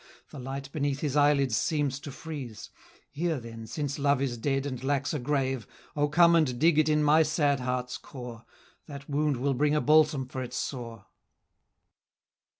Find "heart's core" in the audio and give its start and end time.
7.59-8.43